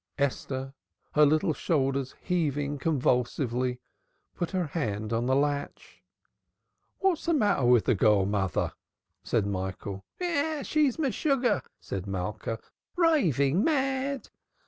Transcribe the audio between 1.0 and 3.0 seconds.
her little shoulders heaving